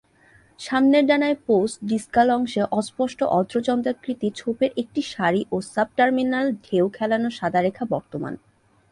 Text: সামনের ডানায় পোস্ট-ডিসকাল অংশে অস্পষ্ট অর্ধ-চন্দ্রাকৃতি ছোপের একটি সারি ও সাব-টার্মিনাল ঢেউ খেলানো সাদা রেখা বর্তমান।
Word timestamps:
সামনের 0.59 1.03
ডানায় 1.05 1.37
পোস্ট-ডিসকাল 1.47 2.27
অংশে 2.31 2.61
অস্পষ্ট 2.71 3.19
অর্ধ-চন্দ্রাকৃতি 3.37 4.27
ছোপের 4.35 4.71
একটি 4.77 5.01
সারি 5.13 5.41
ও 5.51 5.57
সাব-টার্মিনাল 5.73 6.47
ঢেউ 6.63 6.85
খেলানো 6.89 7.29
সাদা 7.29 7.59
রেখা 7.61 7.85
বর্তমান। 7.85 8.33